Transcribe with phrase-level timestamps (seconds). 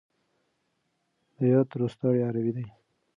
[1.37, 2.65] د يات روستاړی عربي دی.